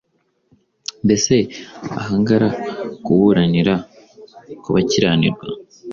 mbese 1.03 1.33
ahangara 1.99 2.47
kuburanira 3.03 3.75
ku 4.61 4.67
bakiranirwa? 4.75 5.45